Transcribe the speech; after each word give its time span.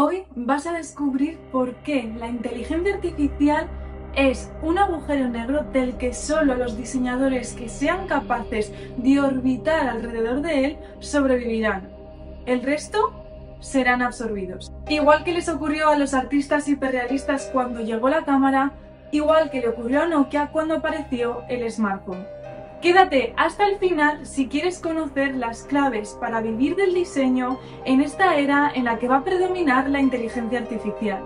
Hoy 0.00 0.26
vas 0.36 0.64
a 0.68 0.74
descubrir 0.74 1.38
por 1.50 1.74
qué 1.82 2.08
la 2.20 2.28
inteligencia 2.28 2.94
artificial 2.94 3.66
es 4.14 4.48
un 4.62 4.78
agujero 4.78 5.28
negro 5.28 5.64
del 5.72 5.96
que 5.96 6.14
solo 6.14 6.54
los 6.54 6.76
diseñadores 6.76 7.52
que 7.54 7.68
sean 7.68 8.06
capaces 8.06 8.72
de 8.96 9.18
orbitar 9.18 9.88
alrededor 9.88 10.40
de 10.40 10.64
él 10.66 10.78
sobrevivirán. 11.00 11.90
El 12.46 12.62
resto 12.62 13.12
serán 13.58 14.00
absorbidos. 14.00 14.72
Igual 14.88 15.24
que 15.24 15.32
les 15.32 15.48
ocurrió 15.48 15.88
a 15.88 15.98
los 15.98 16.14
artistas 16.14 16.68
hiperrealistas 16.68 17.50
cuando 17.52 17.80
llegó 17.80 18.08
la 18.08 18.24
cámara, 18.24 18.74
igual 19.10 19.50
que 19.50 19.62
le 19.62 19.68
ocurrió 19.70 20.02
a 20.02 20.06
Nokia 20.06 20.52
cuando 20.52 20.76
apareció 20.76 21.42
el 21.48 21.68
smartphone. 21.72 22.24
Quédate 22.80 23.34
hasta 23.36 23.66
el 23.66 23.76
final 23.78 24.24
si 24.24 24.46
quieres 24.46 24.78
conocer 24.78 25.34
las 25.34 25.64
claves 25.64 26.16
para 26.20 26.40
vivir 26.40 26.76
del 26.76 26.94
diseño 26.94 27.58
en 27.84 28.00
esta 28.00 28.36
era 28.36 28.70
en 28.72 28.84
la 28.84 29.00
que 29.00 29.08
va 29.08 29.16
a 29.16 29.24
predominar 29.24 29.90
la 29.90 30.00
inteligencia 30.00 30.60
artificial. 30.60 31.24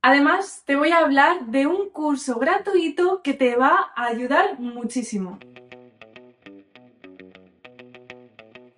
Además, 0.00 0.62
te 0.64 0.74
voy 0.74 0.92
a 0.92 1.00
hablar 1.00 1.46
de 1.46 1.66
un 1.66 1.90
curso 1.90 2.38
gratuito 2.38 3.20
que 3.22 3.34
te 3.34 3.56
va 3.56 3.92
a 3.94 4.06
ayudar 4.06 4.58
muchísimo. 4.58 5.38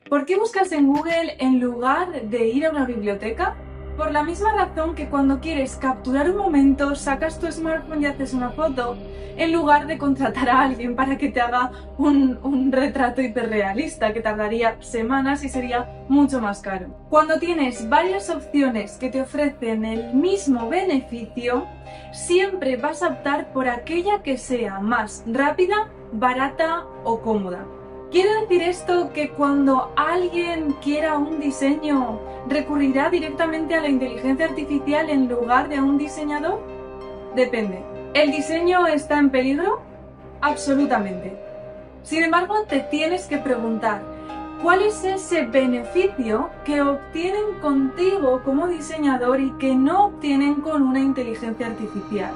¿Por 0.08 0.24
qué 0.26 0.36
buscas 0.36 0.72
en 0.72 0.88
Google 0.88 1.36
en 1.38 1.60
lugar 1.60 2.22
de 2.22 2.48
ir 2.48 2.66
a 2.66 2.70
una 2.70 2.84
biblioteca? 2.84 3.56
Por 3.98 4.12
la 4.12 4.22
misma 4.22 4.52
razón 4.52 4.94
que 4.94 5.08
cuando 5.08 5.40
quieres 5.40 5.74
capturar 5.74 6.30
un 6.30 6.36
momento, 6.36 6.94
sacas 6.94 7.40
tu 7.40 7.50
smartphone 7.50 8.00
y 8.00 8.06
haces 8.06 8.32
una 8.32 8.50
foto, 8.50 8.96
en 9.36 9.52
lugar 9.52 9.88
de 9.88 9.98
contratar 9.98 10.48
a 10.48 10.60
alguien 10.60 10.94
para 10.94 11.18
que 11.18 11.30
te 11.30 11.40
haga 11.40 11.72
un, 11.98 12.70
retrato 12.70 13.20
hiperrealista, 13.20 14.12
que 14.12 14.20
tardaría 14.20 14.80
semanas 14.80 15.42
y 15.42 15.48
sería 15.48 16.04
mucho 16.08 16.40
más 16.40 16.60
caro. 16.60 16.86
Cuando 17.10 17.40
tienes 17.40 17.88
varias 17.88 18.30
opciones 18.30 18.98
que 18.98 19.10
te 19.10 19.20
ofrecen 19.20 19.84
el 19.84 20.14
mismo 20.14 20.68
beneficio, 20.68 21.66
siempre 22.12 22.76
vas 22.76 23.02
a 23.02 23.08
optar 23.08 23.52
por 23.52 23.68
aquella 23.68 24.22
que 24.22 24.38
sea 24.38 24.78
más 24.78 25.24
rápida, 25.26 25.88
barata 26.12 26.84
o 27.02 27.20
cómoda. 27.20 27.66
¿Quiere 28.10 28.40
decir 28.40 28.62
esto 28.62 29.10
que 29.12 29.28
cuando 29.28 29.92
alguien 29.94 30.72
quiera 30.82 31.18
un 31.18 31.40
diseño 31.40 32.18
recurrirá 32.48 33.10
directamente 33.10 33.74
a 33.74 33.82
la 33.82 33.90
inteligencia 33.90 34.46
artificial 34.46 35.10
en 35.10 35.28
lugar 35.28 35.68
de 35.68 35.76
a 35.76 35.82
un 35.82 35.98
diseñador? 35.98 36.58
Depende. 37.36 37.84
¿El 38.14 38.30
diseño 38.30 38.86
está 38.86 39.18
en 39.18 39.28
peligro? 39.28 39.82
Absolutamente. 40.40 41.36
Sin 42.02 42.24
embargo, 42.24 42.54
te 42.66 42.80
tienes 42.80 43.26
que 43.26 43.36
preguntar, 43.36 44.00
¿cuál 44.62 44.80
es 44.80 45.04
ese 45.04 45.44
beneficio 45.44 46.48
que 46.64 46.80
obtienen 46.80 47.60
contigo 47.60 48.40
como 48.42 48.68
diseñador 48.68 49.38
y 49.38 49.50
que 49.58 49.74
no 49.74 50.06
obtienen 50.06 50.62
con 50.62 50.80
una 50.80 51.00
inteligencia 51.00 51.66
artificial? 51.66 52.32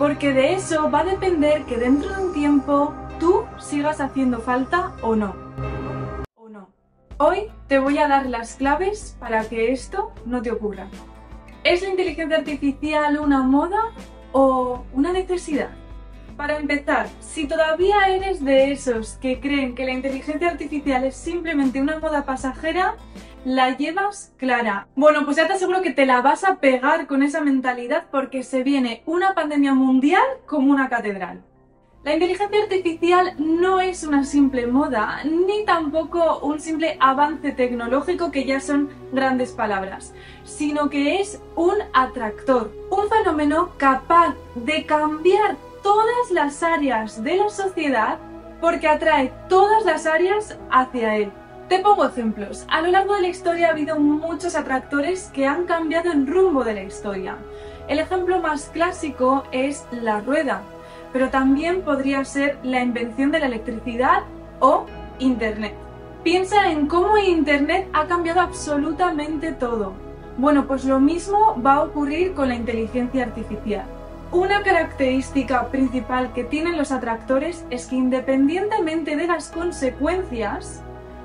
Porque 0.00 0.32
de 0.32 0.54
eso 0.54 0.90
va 0.90 1.00
a 1.00 1.04
depender 1.04 1.62
que 1.62 1.76
dentro 1.76 2.12
de 2.12 2.24
un 2.24 2.32
tiempo 2.32 2.92
tú 3.22 3.44
sigas 3.56 4.00
haciendo 4.00 4.40
falta 4.40 4.96
o 5.00 5.14
no. 5.14 5.32
O 6.34 6.48
no. 6.48 6.70
Hoy 7.18 7.52
te 7.68 7.78
voy 7.78 7.96
a 7.98 8.08
dar 8.08 8.26
las 8.26 8.56
claves 8.56 9.16
para 9.20 9.44
que 9.44 9.70
esto 9.70 10.10
no 10.26 10.42
te 10.42 10.50
ocurra. 10.50 10.88
¿Es 11.62 11.82
la 11.82 11.90
inteligencia 11.90 12.38
artificial 12.38 13.20
una 13.20 13.44
moda 13.44 13.80
o 14.32 14.82
una 14.92 15.12
necesidad? 15.12 15.70
Para 16.36 16.56
empezar, 16.56 17.06
si 17.20 17.46
todavía 17.46 18.08
eres 18.08 18.44
de 18.44 18.72
esos 18.72 19.12
que 19.18 19.38
creen 19.38 19.76
que 19.76 19.84
la 19.84 19.92
inteligencia 19.92 20.50
artificial 20.50 21.04
es 21.04 21.14
simplemente 21.14 21.80
una 21.80 22.00
moda 22.00 22.24
pasajera, 22.24 22.96
la 23.44 23.76
llevas 23.76 24.34
clara. 24.36 24.88
Bueno, 24.96 25.24
pues 25.24 25.36
ya 25.36 25.46
te 25.46 25.52
aseguro 25.52 25.80
que 25.80 25.92
te 25.92 26.06
la 26.06 26.22
vas 26.22 26.42
a 26.42 26.56
pegar 26.56 27.06
con 27.06 27.22
esa 27.22 27.40
mentalidad 27.40 28.06
porque 28.10 28.42
se 28.42 28.64
viene 28.64 29.04
una 29.06 29.32
pandemia 29.32 29.74
mundial 29.74 30.24
como 30.44 30.72
una 30.72 30.88
catedral. 30.88 31.44
La 32.04 32.14
inteligencia 32.14 32.60
artificial 32.64 33.34
no 33.38 33.80
es 33.80 34.02
una 34.02 34.24
simple 34.24 34.66
moda, 34.66 35.22
ni 35.22 35.64
tampoco 35.64 36.40
un 36.40 36.58
simple 36.58 36.96
avance 36.98 37.52
tecnológico 37.52 38.32
que 38.32 38.44
ya 38.44 38.58
son 38.58 38.90
grandes 39.12 39.52
palabras, 39.52 40.12
sino 40.42 40.90
que 40.90 41.20
es 41.20 41.40
un 41.54 41.76
atractor, 41.92 42.72
un 42.90 43.08
fenómeno 43.08 43.70
capaz 43.76 44.34
de 44.56 44.84
cambiar 44.84 45.56
todas 45.80 46.32
las 46.32 46.64
áreas 46.64 47.22
de 47.22 47.36
la 47.36 47.48
sociedad 47.50 48.18
porque 48.60 48.88
atrae 48.88 49.32
todas 49.48 49.84
las 49.84 50.04
áreas 50.04 50.58
hacia 50.72 51.14
él. 51.14 51.30
Te 51.68 51.78
pongo 51.78 52.04
ejemplos. 52.04 52.66
A 52.68 52.80
lo 52.80 52.90
largo 52.90 53.14
de 53.14 53.22
la 53.22 53.28
historia 53.28 53.68
ha 53.68 53.70
habido 53.70 54.00
muchos 54.00 54.56
atractores 54.56 55.30
que 55.32 55.46
han 55.46 55.66
cambiado 55.66 56.10
el 56.10 56.26
rumbo 56.26 56.64
de 56.64 56.74
la 56.74 56.82
historia. 56.82 57.36
El 57.86 58.00
ejemplo 58.00 58.40
más 58.40 58.70
clásico 58.70 59.44
es 59.52 59.84
la 59.92 60.20
rueda 60.20 60.62
pero 61.12 61.30
también 61.30 61.82
podría 61.82 62.24
ser 62.24 62.58
la 62.62 62.82
invención 62.82 63.30
de 63.30 63.40
la 63.40 63.46
electricidad 63.46 64.22
o 64.60 64.86
Internet. 65.18 65.74
Piensa 66.24 66.70
en 66.70 66.86
cómo 66.86 67.18
Internet 67.18 67.88
ha 67.92 68.06
cambiado 68.06 68.40
absolutamente 68.40 69.52
todo. 69.52 69.92
Bueno, 70.38 70.66
pues 70.66 70.84
lo 70.84 71.00
mismo 71.00 71.60
va 71.64 71.74
a 71.74 71.82
ocurrir 71.82 72.32
con 72.32 72.48
la 72.48 72.54
inteligencia 72.54 73.24
artificial. 73.24 73.84
Una 74.30 74.62
característica 74.62 75.68
principal 75.68 76.32
que 76.32 76.44
tienen 76.44 76.78
los 76.78 76.90
atractores 76.90 77.66
es 77.68 77.86
que 77.86 77.96
independientemente 77.96 79.14
de 79.14 79.26
las 79.26 79.48
consecuencias, 79.48 80.82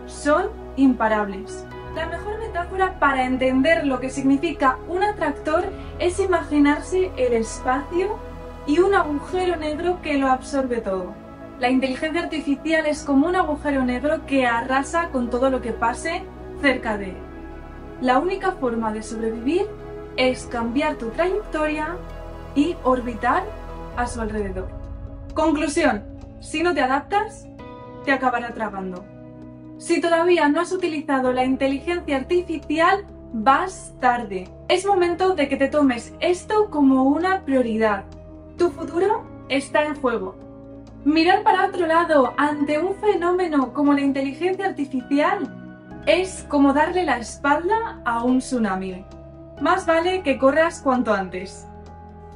son 0.07 0.47
imparables. 0.75 1.65
La 1.95 2.07
mejor 2.07 2.39
metáfora 2.39 2.99
para 2.99 3.25
entender 3.25 3.85
lo 3.85 3.99
que 3.99 4.09
significa 4.09 4.77
un 4.87 5.03
atractor 5.03 5.65
es 5.99 6.19
imaginarse 6.19 7.11
el 7.17 7.33
espacio 7.33 8.19
y 8.67 8.79
un 8.79 8.93
agujero 8.93 9.55
negro 9.55 10.01
que 10.01 10.17
lo 10.17 10.27
absorbe 10.27 10.81
todo. 10.81 11.15
La 11.59 11.69
inteligencia 11.69 12.21
artificial 12.21 12.85
es 12.85 13.03
como 13.03 13.27
un 13.27 13.35
agujero 13.35 13.83
negro 13.83 14.25
que 14.27 14.45
arrasa 14.45 15.09
con 15.09 15.29
todo 15.29 15.49
lo 15.49 15.61
que 15.61 15.71
pase 15.71 16.23
cerca 16.61 16.97
de 16.97 17.11
él. 17.11 17.17
La 18.01 18.19
única 18.19 18.51
forma 18.51 18.91
de 18.91 19.01
sobrevivir 19.01 19.65
es 20.17 20.45
cambiar 20.45 20.95
tu 20.97 21.09
trayectoria 21.09 21.95
y 22.53 22.75
orbitar 22.83 23.43
a 23.95 24.05
su 24.05 24.21
alrededor. 24.21 24.67
Conclusión, 25.33 26.03
si 26.41 26.61
no 26.61 26.73
te 26.73 26.81
adaptas, 26.81 27.47
te 28.05 28.11
acabará 28.11 28.53
tragando. 28.53 29.03
Si 29.77 30.01
todavía 30.01 30.49
no 30.49 30.59
has 30.59 30.71
utilizado 30.71 31.31
la 31.31 31.45
inteligencia 31.45 32.17
artificial, 32.17 33.05
vas 33.31 33.93
tarde. 33.99 34.49
Es 34.67 34.85
momento 34.85 35.35
de 35.35 35.47
que 35.47 35.57
te 35.57 35.69
tomes 35.69 36.13
esto 36.19 36.69
como 36.69 37.03
una 37.03 37.41
prioridad 37.41 38.05
tu 38.57 38.71
futuro 38.71 39.23
está 39.49 39.85
en 39.85 39.95
juego. 39.95 40.35
Mirar 41.05 41.43
para 41.43 41.67
otro 41.67 41.85
lado 41.85 42.33
ante 42.37 42.79
un 42.79 42.95
fenómeno 42.95 43.73
como 43.73 43.93
la 43.93 44.01
inteligencia 44.01 44.65
artificial 44.65 45.53
es 46.05 46.45
como 46.49 46.73
darle 46.73 47.05
la 47.05 47.17
espalda 47.19 48.01
a 48.03 48.23
un 48.23 48.39
tsunami. 48.39 49.05
Más 49.61 49.85
vale 49.85 50.21
que 50.23 50.37
corras 50.37 50.81
cuanto 50.81 51.13
antes. 51.13 51.67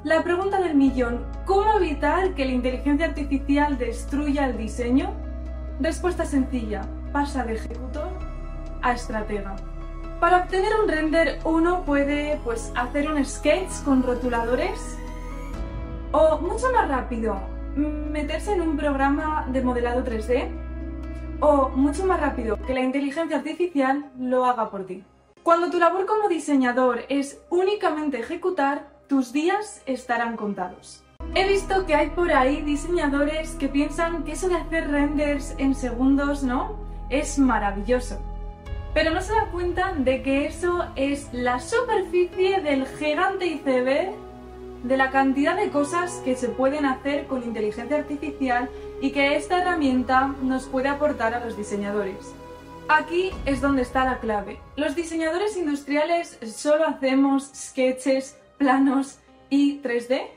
La 0.03 0.23
pregunta 0.23 0.59
del 0.59 0.75
millón, 0.75 1.25
¿cómo 1.45 1.73
evitar 1.73 2.33
que 2.33 2.45
la 2.45 2.51
inteligencia 2.51 3.07
artificial 3.07 3.77
destruya 3.77 4.45
el 4.45 4.57
diseño? 4.57 5.11
Respuesta 5.79 6.25
sencilla, 6.25 6.81
pasa 7.11 7.43
de 7.43 7.53
ejecutor 7.53 8.09
a 8.81 8.93
estratega. 8.93 9.55
Para 10.19 10.43
obtener 10.43 10.71
un 10.81 10.87
render 10.87 11.39
uno 11.45 11.83
puede 11.83 12.39
pues, 12.43 12.71
hacer 12.75 13.11
un 13.11 13.23
sketch 13.23 13.83
con 13.83 14.03
rotuladores 14.03 14.97
o 16.11 16.39
mucho 16.39 16.71
más 16.73 16.87
rápido, 16.87 17.37
meterse 17.75 18.53
en 18.53 18.61
un 18.61 18.77
programa 18.77 19.47
de 19.49 19.61
modelado 19.61 20.03
3D. 20.03 20.49
O 21.39 21.69
mucho 21.69 22.05
más 22.05 22.19
rápido, 22.19 22.57
que 22.67 22.73
la 22.73 22.81
inteligencia 22.81 23.37
artificial 23.37 24.11
lo 24.19 24.45
haga 24.45 24.69
por 24.69 24.85
ti. 24.85 25.03
Cuando 25.41 25.71
tu 25.71 25.79
labor 25.79 26.05
como 26.05 26.29
diseñador 26.29 27.05
es 27.09 27.41
únicamente 27.49 28.19
ejecutar, 28.19 28.89
tus 29.07 29.33
días 29.33 29.81
estarán 29.87 30.37
contados. 30.37 31.03
He 31.33 31.47
visto 31.47 31.85
que 31.87 31.95
hay 31.95 32.09
por 32.11 32.31
ahí 32.31 32.61
diseñadores 32.61 33.55
que 33.55 33.69
piensan 33.69 34.23
que 34.23 34.33
eso 34.33 34.49
de 34.49 34.55
hacer 34.55 34.91
renders 34.91 35.55
en 35.57 35.73
segundos, 35.73 36.43
¿no? 36.43 36.75
Es 37.09 37.39
maravilloso. 37.39 38.19
Pero 38.93 39.11
no 39.11 39.21
se 39.21 39.33
dan 39.33 39.49
cuenta 39.49 39.93
de 39.93 40.21
que 40.21 40.45
eso 40.45 40.85
es 40.95 41.29
la 41.33 41.59
superficie 41.59 42.61
del 42.61 42.85
gigante 42.85 43.47
iceberg 43.47 44.13
de 44.83 44.97
la 44.97 45.11
cantidad 45.11 45.55
de 45.55 45.69
cosas 45.69 46.21
que 46.25 46.35
se 46.35 46.49
pueden 46.49 46.85
hacer 46.85 47.27
con 47.27 47.43
inteligencia 47.43 47.97
artificial 47.97 48.69
y 49.01 49.11
que 49.11 49.35
esta 49.35 49.61
herramienta 49.61 50.35
nos 50.41 50.65
puede 50.65 50.89
aportar 50.89 51.33
a 51.33 51.43
los 51.43 51.57
diseñadores. 51.57 52.33
Aquí 52.87 53.31
es 53.45 53.61
donde 53.61 53.83
está 53.83 54.03
la 54.05 54.19
clave. 54.19 54.59
Los 54.75 54.95
diseñadores 54.95 55.55
industriales 55.55 56.37
solo 56.53 56.85
hacemos 56.85 57.51
sketches, 57.55 58.37
planos 58.57 59.19
y 59.49 59.79
3D. 59.81 60.27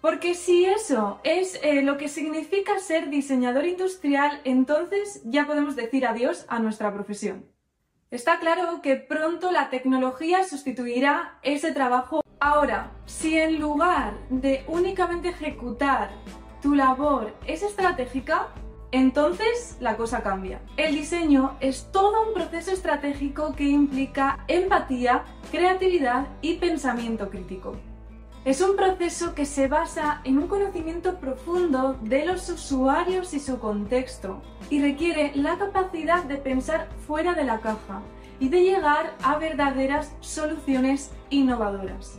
Porque 0.00 0.34
si 0.34 0.64
eso 0.64 1.20
es 1.24 1.58
eh, 1.62 1.82
lo 1.82 1.96
que 1.96 2.08
significa 2.08 2.78
ser 2.78 3.10
diseñador 3.10 3.66
industrial, 3.66 4.40
entonces 4.44 5.20
ya 5.24 5.46
podemos 5.46 5.74
decir 5.74 6.06
adiós 6.06 6.46
a 6.48 6.60
nuestra 6.60 6.92
profesión. 6.94 7.44
Está 8.10 8.38
claro 8.38 8.80
que 8.82 8.96
pronto 8.96 9.50
la 9.50 9.68
tecnología 9.68 10.44
sustituirá 10.44 11.40
ese 11.42 11.72
trabajo. 11.72 12.22
Ahora, 12.38 12.90
si 13.06 13.38
en 13.38 13.58
lugar 13.58 14.12
de 14.28 14.62
únicamente 14.68 15.30
ejecutar 15.30 16.10
tu 16.60 16.74
labor 16.74 17.32
es 17.46 17.62
estratégica, 17.62 18.48
entonces 18.92 19.78
la 19.80 19.96
cosa 19.96 20.22
cambia. 20.22 20.60
El 20.76 20.94
diseño 20.94 21.56
es 21.60 21.90
todo 21.92 22.28
un 22.28 22.34
proceso 22.34 22.72
estratégico 22.72 23.54
que 23.54 23.64
implica 23.64 24.44
empatía, 24.48 25.24
creatividad 25.50 26.26
y 26.42 26.56
pensamiento 26.56 27.30
crítico. 27.30 27.74
Es 28.44 28.60
un 28.60 28.76
proceso 28.76 29.34
que 29.34 29.46
se 29.46 29.66
basa 29.66 30.20
en 30.24 30.36
un 30.36 30.46
conocimiento 30.46 31.18
profundo 31.18 31.96
de 32.02 32.26
los 32.26 32.48
usuarios 32.50 33.32
y 33.32 33.40
su 33.40 33.58
contexto 33.58 34.42
y 34.68 34.82
requiere 34.82 35.32
la 35.34 35.56
capacidad 35.56 36.22
de 36.24 36.36
pensar 36.36 36.88
fuera 37.06 37.32
de 37.32 37.44
la 37.44 37.60
caja 37.60 38.02
y 38.38 38.48
de 38.48 38.62
llegar 38.62 39.14
a 39.22 39.38
verdaderas 39.38 40.14
soluciones 40.20 41.10
innovadoras. 41.30 42.18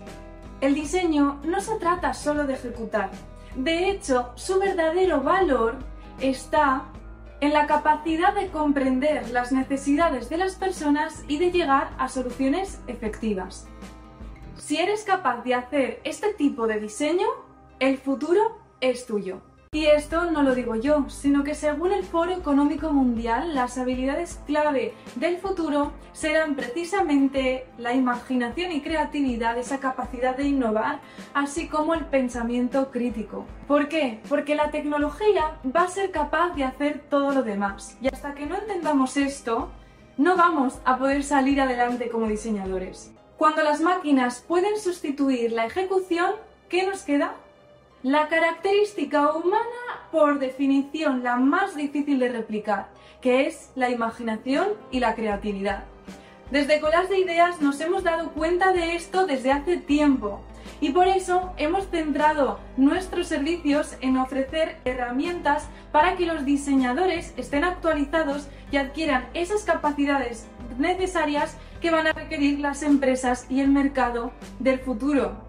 El 0.61 0.73
diseño 0.73 1.39
no 1.43 1.61
se 1.61 1.75
trata 1.75 2.13
solo 2.13 2.45
de 2.45 2.53
ejecutar, 2.53 3.11
de 3.55 3.89
hecho 3.89 4.31
su 4.35 4.59
verdadero 4.59 5.21
valor 5.21 5.77
está 6.19 6.85
en 7.39 7.53
la 7.53 7.67
capacidad 7.67 8.33
de 8.33 8.49
comprender 8.49 9.29
las 9.29 9.51
necesidades 9.51 10.29
de 10.29 10.37
las 10.37 10.55
personas 10.55 11.23
y 11.27 11.37
de 11.37 11.51
llegar 11.51 11.91
a 11.99 12.09
soluciones 12.09 12.79
efectivas. 12.87 13.67
Si 14.57 14.77
eres 14.77 15.03
capaz 15.03 15.43
de 15.43 15.53
hacer 15.53 16.01
este 16.03 16.33
tipo 16.33 16.67
de 16.67 16.79
diseño, 16.79 17.27
el 17.79 17.97
futuro 17.99 18.59
es 18.81 19.05
tuyo. 19.05 19.41
Y 19.73 19.85
esto 19.85 20.31
no 20.31 20.43
lo 20.43 20.55
digo 20.55 20.75
yo, 20.75 21.09
sino 21.09 21.43
que 21.43 21.53
según 21.53 21.91
el 21.91 22.03
Foro 22.03 22.31
Económico 22.31 22.91
Mundial, 22.93 23.53
las 23.53 23.77
habilidades 23.77 24.39
clave 24.47 24.93
del 25.15 25.39
futuro 25.39 25.91
serán 26.13 26.55
precisamente 26.55 27.67
la 27.77 27.93
imaginación 27.93 28.71
y 28.71 28.81
creatividad, 28.81 29.57
esa 29.57 29.79
capacidad 29.79 30.37
de 30.37 30.45
innovar, 30.45 31.01
así 31.33 31.67
como 31.67 31.93
el 31.93 32.05
pensamiento 32.05 32.91
crítico. 32.91 33.45
¿Por 33.67 33.89
qué? 33.89 34.21
Porque 34.29 34.55
la 34.55 34.71
tecnología 34.71 35.59
va 35.75 35.83
a 35.83 35.89
ser 35.89 36.11
capaz 36.11 36.55
de 36.55 36.63
hacer 36.63 37.01
todo 37.09 37.33
lo 37.33 37.43
demás. 37.43 37.97
Y 38.01 38.07
hasta 38.07 38.35
que 38.35 38.45
no 38.45 38.55
entendamos 38.55 39.17
esto, 39.17 39.69
no 40.17 40.37
vamos 40.37 40.79
a 40.85 40.97
poder 40.97 41.25
salir 41.25 41.59
adelante 41.59 42.09
como 42.09 42.27
diseñadores. 42.27 43.11
Cuando 43.37 43.63
las 43.63 43.81
máquinas 43.81 44.43
pueden 44.47 44.79
sustituir 44.79 45.51
la 45.51 45.65
ejecución, 45.65 46.31
¿qué 46.69 46.87
nos 46.87 47.03
queda? 47.03 47.35
La 48.07 48.29
característica 48.29 49.33
humana, 49.33 50.07
por 50.13 50.39
definición, 50.39 51.23
la 51.23 51.35
más 51.35 51.75
difícil 51.75 52.19
de 52.19 52.29
replicar, 52.29 52.87
que 53.19 53.47
es 53.47 53.69
la 53.75 53.89
imaginación 53.89 54.69
y 54.91 55.01
la 55.01 55.13
creatividad. 55.13 55.83
Desde 56.49 56.79
Colas 56.79 57.09
de 57.09 57.19
Ideas 57.19 57.59
nos 57.59 57.81
hemos 57.81 58.05
dado 58.05 58.31
cuenta 58.31 58.71
de 58.71 58.95
esto 58.95 59.25
desde 59.27 59.51
hace 59.51 59.75
tiempo 59.75 60.39
y 60.79 60.91
por 60.91 61.09
eso 61.09 61.51
hemos 61.57 61.89
centrado 61.89 62.61
nuestros 62.77 63.27
servicios 63.27 63.97
en 63.99 64.15
ofrecer 64.15 64.77
herramientas 64.85 65.67
para 65.91 66.15
que 66.15 66.27
los 66.27 66.45
diseñadores 66.45 67.33
estén 67.35 67.65
actualizados 67.65 68.47
y 68.71 68.77
adquieran 68.77 69.27
esas 69.33 69.63
capacidades 69.65 70.47
necesarias 70.77 71.57
que 71.81 71.91
van 71.91 72.07
a 72.07 72.13
requerir 72.13 72.59
las 72.61 72.83
empresas 72.83 73.47
y 73.49 73.59
el 73.59 73.67
mercado 73.67 74.31
del 74.59 74.79
futuro. 74.79 75.46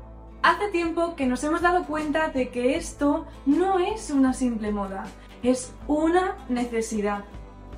Hace 0.48 0.68
tiempo 0.68 1.14
que 1.14 1.26
nos 1.26 1.44
hemos 1.44 1.60
dado 1.60 1.84
cuenta 1.84 2.28
de 2.28 2.48
que 2.48 2.74
esto 2.76 3.26
no 3.44 3.80
es 3.80 4.10
una 4.10 4.32
simple 4.32 4.72
moda, 4.72 5.04
es 5.42 5.74
una 5.86 6.38
necesidad. 6.48 7.24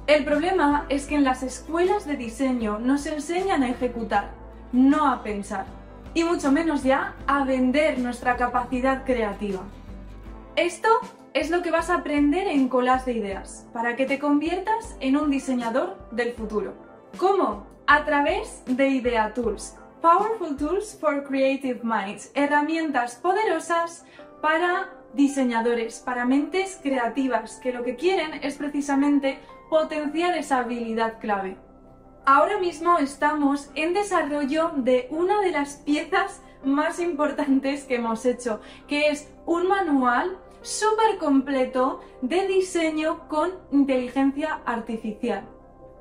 El 0.07 0.25
problema 0.25 0.87
es 0.89 1.07
que 1.07 1.17
en 1.17 1.25
las 1.25 1.43
escuelas 1.43 2.07
de 2.07 2.17
diseño 2.17 2.79
nos 2.79 3.07
enseñan 3.07 3.65
a 3.65 3.71
ejecutar, 3.71 4.31
no 4.71 5.11
a 5.11 5.25
pensar, 5.25 5.67
y 6.15 6.23
mucho 6.23 6.53
menos 6.53 6.85
ya 6.85 7.17
a 7.27 7.43
vender 7.43 7.99
nuestra 7.99 8.37
capacidad 8.37 9.05
creativa. 9.05 9.63
Esto 10.55 10.91
es 11.35 11.51
lo 11.51 11.63
que 11.63 11.73
vas 11.73 11.91
a 11.91 11.97
aprender 11.97 12.47
en 12.47 12.69
Colas 12.69 13.05
de 13.05 13.15
Ideas, 13.15 13.67
para 13.73 13.97
que 13.97 14.07
te 14.07 14.21
conviertas 14.21 14.95
en 15.01 15.17
un 15.17 15.29
diseñador 15.29 15.99
del 16.13 16.35
futuro. 16.35 16.75
¿Cómo? 17.19 17.67
A 17.89 18.05
través 18.05 18.63
de 18.67 18.91
Idea 18.91 19.35
Tools, 19.35 19.75
Powerful 20.01 20.57
Tools 20.57 20.97
for 20.99 21.23
Creative 21.25 21.81
Minds, 21.83 22.31
herramientas 22.35 23.17
poderosas 23.17 24.07
para 24.41 24.89
diseñadores, 25.13 25.99
para 25.99 26.25
mentes 26.25 26.81
creativas, 26.83 27.61
que 27.63 27.71
lo 27.71 27.85
que 27.85 27.97
quieren 27.97 28.41
es 28.43 28.57
precisamente 28.57 29.41
potenciar 29.69 30.39
esa 30.39 30.61
habilidad 30.61 31.21
clave. 31.21 31.59
Ahora 32.25 32.59
mismo 32.59 32.97
estamos 32.97 33.71
en 33.75 33.93
desarrollo 33.93 34.73
de 34.75 35.07
una 35.11 35.43
de 35.43 35.51
las 35.51 35.77
piezas 35.77 36.41
más 36.65 36.99
importantes 36.99 37.85
que 37.85 37.97
hemos 37.97 38.25
hecho, 38.25 38.61
que 38.89 39.09
es 39.09 39.31
un 39.45 39.69
manual 39.69 40.39
súper 40.63 41.19
completo 41.19 42.01
de 42.23 42.47
diseño 42.47 43.29
con 43.29 43.51
inteligencia 43.71 44.63
artificial. 44.65 45.47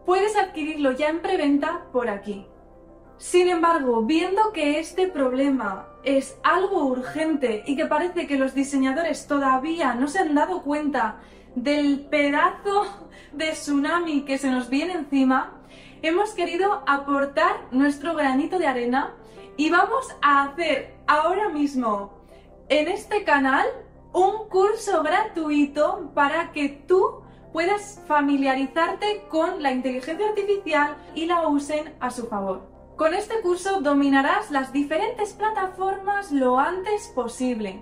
Puedes 0.05 0.37
adquirirlo 0.37 0.93
ya 0.93 1.09
en 1.09 1.21
preventa 1.21 1.85
por 1.91 2.07
aquí. 2.07 2.47
Sin 3.19 3.49
embargo, 3.49 4.03
viendo 4.03 4.53
que 4.53 4.79
este 4.79 5.09
problema 5.09 5.89
es 6.03 6.37
algo 6.41 6.85
urgente 6.85 7.63
y 7.67 7.75
que 7.75 7.85
parece 7.85 8.27
que 8.27 8.37
los 8.37 8.53
diseñadores 8.53 9.27
todavía 9.27 9.93
no 9.93 10.07
se 10.07 10.19
han 10.19 10.33
dado 10.33 10.63
cuenta 10.63 11.17
del 11.53 11.99
pedazo 12.09 12.85
de 13.33 13.51
tsunami 13.51 14.21
que 14.21 14.37
se 14.37 14.49
nos 14.49 14.69
viene 14.69 14.93
encima, 14.93 15.59
hemos 16.01 16.31
querido 16.31 16.81
aportar 16.87 17.57
nuestro 17.71 18.15
granito 18.15 18.57
de 18.57 18.67
arena 18.67 19.13
y 19.57 19.69
vamos 19.69 20.07
a 20.21 20.43
hacer 20.43 20.95
ahora 21.05 21.49
mismo 21.49 22.13
en 22.69 22.87
este 22.87 23.25
canal 23.25 23.67
un 24.13 24.47
curso 24.47 25.03
gratuito 25.03 26.09
para 26.13 26.53
que 26.53 26.69
tú 26.87 27.21
puedas 27.51 28.01
familiarizarte 28.07 29.25
con 29.27 29.61
la 29.61 29.73
inteligencia 29.73 30.29
artificial 30.29 30.95
y 31.15 31.25
la 31.25 31.49
usen 31.49 31.93
a 31.99 32.11
su 32.11 32.25
favor. 32.27 32.78
Con 32.99 33.13
este 33.13 33.39
curso 33.39 33.79
dominarás 33.79 34.51
las 34.51 34.73
diferentes 34.73 35.31
plataformas 35.31 36.33
lo 36.33 36.59
antes 36.59 37.07
posible, 37.15 37.79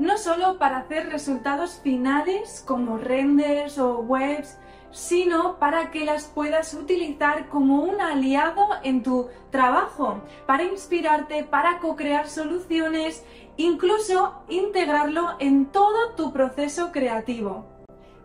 no 0.00 0.18
solo 0.18 0.58
para 0.58 0.78
hacer 0.78 1.08
resultados 1.08 1.78
finales 1.84 2.64
como 2.66 2.98
renders 2.98 3.78
o 3.78 4.00
webs, 4.00 4.58
sino 4.90 5.60
para 5.60 5.92
que 5.92 6.04
las 6.04 6.24
puedas 6.24 6.74
utilizar 6.74 7.48
como 7.48 7.84
un 7.84 8.00
aliado 8.00 8.66
en 8.82 9.04
tu 9.04 9.28
trabajo, 9.50 10.20
para 10.46 10.64
inspirarte, 10.64 11.44
para 11.44 11.78
co-crear 11.78 12.28
soluciones, 12.28 13.24
incluso 13.56 14.42
integrarlo 14.48 15.36
en 15.38 15.66
todo 15.66 16.16
tu 16.16 16.32
proceso 16.32 16.90
creativo. 16.90 17.66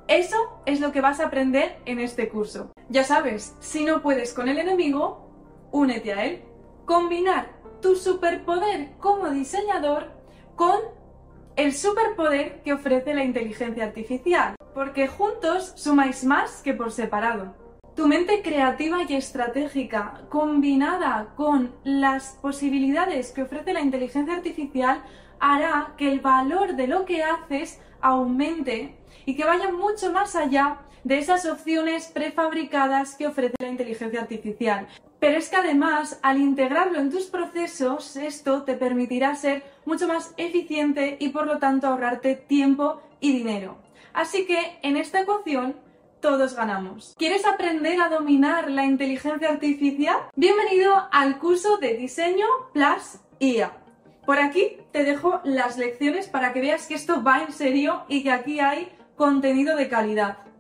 Eso 0.08 0.38
es 0.66 0.80
lo 0.80 0.92
que 0.92 1.02
vas 1.02 1.20
a 1.20 1.28
aprender 1.28 1.80
en 1.86 2.00
este 2.00 2.30
curso. 2.30 2.72
Ya 2.90 3.04
sabes, 3.04 3.56
si 3.60 3.86
no 3.86 4.02
puedes 4.02 4.34
con 4.34 4.50
el 4.50 4.58
enemigo, 4.58 5.31
únete 5.72 6.14
a 6.14 6.26
él. 6.26 6.44
Combinar 6.86 7.50
tu 7.82 7.96
superpoder 7.96 8.92
como 9.00 9.30
diseñador 9.30 10.12
con 10.56 10.80
el 11.56 11.74
superpoder 11.74 12.62
que 12.64 12.74
ofrece 12.74 13.14
la 13.14 13.24
inteligencia 13.24 13.84
artificial, 13.84 14.56
porque 14.74 15.08
juntos 15.08 15.74
sumáis 15.76 16.24
más 16.24 16.62
que 16.62 16.74
por 16.74 16.92
separado. 16.92 17.56
Tu 17.96 18.08
mente 18.08 18.42
creativa 18.42 19.00
y 19.08 19.16
estratégica, 19.16 20.22
combinada 20.30 21.34
con 21.36 21.76
las 21.84 22.38
posibilidades 22.42 23.32
que 23.32 23.44
ofrece 23.44 23.74
la 23.74 23.82
inteligencia 23.82 24.36
artificial, 24.36 25.04
hará 25.40 25.94
que 25.98 26.12
el 26.12 26.22
valor 26.22 26.76
de 26.76 26.88
lo 26.88 27.04
que 27.04 27.24
haces 27.24 27.82
aumente 28.00 28.96
y 29.26 29.36
que 29.36 29.44
vaya 29.44 29.72
mucho 29.72 30.12
más 30.14 30.36
allá 30.36 30.80
de 31.04 31.18
esas 31.18 31.46
opciones 31.46 32.08
prefabricadas 32.08 33.16
que 33.16 33.28
ofrece 33.28 33.56
la 33.60 33.70
inteligencia 33.70 34.22
artificial. 34.22 34.88
Pero 35.20 35.38
es 35.38 35.50
que 35.50 35.56
además, 35.56 36.20
al 36.24 36.40
integrarlo 36.40 37.00
en 37.00 37.12
tus 37.12 37.26
procesos, 37.26 38.16
esto 38.16 38.64
te 38.64 38.76
permitirá 38.76 39.36
ser 39.36 39.64
mucho 39.86 40.08
más 40.08 40.34
eficiente 40.38 41.18
y 41.20 41.30
por 41.30 41.46
lo 41.46 41.60
tanto 41.60 41.88
ahorrarte 41.88 42.36
tiempo 42.36 43.02
y 43.20 43.32
dinero. 43.32 43.78
Así 44.14 44.46
que 44.46 44.80
en 44.82 44.98
esta 44.98 45.22
ecuación 45.22 45.76
todos 46.22 46.56
ganamos. 46.56 47.16
¿Quieres 47.18 47.46
aprender 47.46 48.00
a 48.00 48.10
dominar 48.10 48.70
la 48.70 48.86
inteligencia 48.86 49.50
artificial? 49.50 50.18
Bienvenido 50.36 51.08
al 51.12 51.40
curso 51.40 51.78
de 51.78 51.96
diseño 51.96 52.46
Plus 52.74 53.20
IA. 53.40 53.78
Por 54.26 54.38
aquí 54.38 54.78
te 54.92 55.04
dejo 55.04 55.42
las 55.44 55.78
lecciones 55.78 56.28
para 56.28 56.54
que 56.54 56.62
veas 56.62 56.88
que 56.88 56.94
esto 56.94 57.24
va 57.24 57.42
en 57.42 57.52
serio 57.52 58.04
y 58.08 58.22
que 58.22 58.32
aquí 58.32 58.60
hay 58.60 58.92
contenido 59.16 59.76
de 59.76 59.90
calidad. 59.90 60.51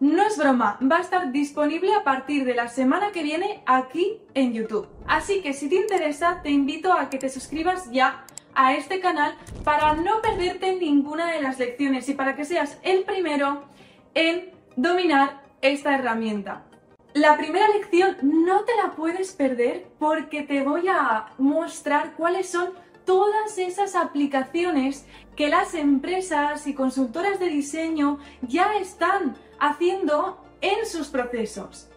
No 0.00 0.26
es 0.26 0.38
broma, 0.38 0.78
va 0.80 0.96
a 0.96 1.00
estar 1.02 1.30
disponible 1.30 1.92
a 1.94 2.02
partir 2.02 2.46
de 2.46 2.54
la 2.54 2.68
semana 2.68 3.12
que 3.12 3.22
viene 3.22 3.62
aquí 3.66 4.18
en 4.32 4.54
YouTube. 4.54 4.88
Así 5.06 5.42
que 5.42 5.52
si 5.52 5.68
te 5.68 5.74
interesa, 5.74 6.40
te 6.42 6.48
invito 6.48 6.90
a 6.94 7.10
que 7.10 7.18
te 7.18 7.28
suscribas 7.28 7.90
ya 7.90 8.24
a 8.54 8.74
este 8.74 9.00
canal 9.00 9.36
para 9.62 9.92
no 9.92 10.22
perderte 10.22 10.76
ninguna 10.76 11.30
de 11.30 11.42
las 11.42 11.58
lecciones 11.58 12.08
y 12.08 12.14
para 12.14 12.34
que 12.34 12.46
seas 12.46 12.78
el 12.82 13.02
primero 13.04 13.64
en 14.14 14.50
dominar 14.74 15.42
esta 15.60 15.94
herramienta. 15.94 16.64
La 17.12 17.36
primera 17.36 17.68
lección 17.68 18.16
no 18.22 18.64
te 18.64 18.72
la 18.82 18.92
puedes 18.92 19.32
perder 19.32 19.86
porque 19.98 20.40
te 20.40 20.62
voy 20.62 20.88
a 20.88 21.26
mostrar 21.36 22.14
cuáles 22.14 22.48
son 22.48 22.70
todas 23.04 23.58
esas 23.58 23.94
aplicaciones 23.94 25.06
que 25.36 25.48
las 25.48 25.74
empresas 25.74 26.66
y 26.66 26.74
consultoras 26.74 27.40
de 27.40 27.46
diseño 27.46 28.18
ya 28.42 28.76
están 28.76 29.36
haciendo 29.58 30.38
en 30.60 30.86
sus 30.86 31.08
procesos. 31.08 31.88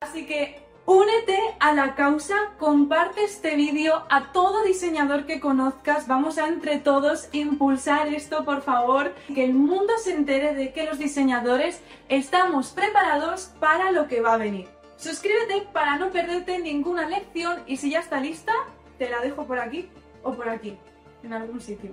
Así 0.00 0.26
que 0.26 0.62
únete 0.86 1.38
a 1.58 1.72
la 1.72 1.94
causa, 1.94 2.34
comparte 2.58 3.24
este 3.24 3.56
vídeo 3.56 4.04
a 4.08 4.32
todo 4.32 4.62
diseñador 4.62 5.26
que 5.26 5.40
conozcas, 5.40 6.06
vamos 6.06 6.38
a 6.38 6.48
entre 6.48 6.78
todos 6.78 7.28
impulsar 7.32 8.08
esto 8.08 8.44
por 8.44 8.62
favor, 8.62 9.14
que 9.34 9.44
el 9.44 9.54
mundo 9.54 9.92
se 10.02 10.14
entere 10.14 10.54
de 10.54 10.72
que 10.72 10.84
los 10.84 10.98
diseñadores 10.98 11.82
estamos 12.08 12.70
preparados 12.70 13.52
para 13.60 13.90
lo 13.90 14.06
que 14.06 14.20
va 14.20 14.34
a 14.34 14.38
venir. 14.38 14.68
Suscríbete 14.96 15.66
para 15.72 15.98
no 15.98 16.10
perderte 16.10 16.58
ninguna 16.58 17.08
lección 17.08 17.62
y 17.66 17.76
si 17.76 17.90
ya 17.90 18.00
está 18.00 18.20
lista, 18.20 18.52
te 18.98 19.10
la 19.10 19.20
dejo 19.20 19.44
por 19.46 19.58
aquí 19.58 19.90
o 20.26 20.34
por 20.34 20.48
aquí, 20.48 20.76
en 21.22 21.32
algún 21.32 21.60
sitio. 21.60 21.90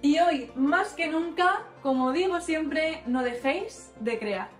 Y 0.00 0.18
hoy, 0.18 0.50
más 0.54 0.94
que 0.94 1.08
nunca, 1.08 1.66
como 1.82 2.12
digo 2.12 2.40
siempre, 2.40 3.02
no 3.06 3.22
dejéis 3.22 3.92
de 4.00 4.18
crear. 4.18 4.57